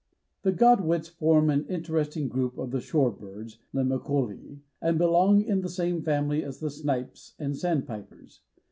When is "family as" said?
6.01-6.59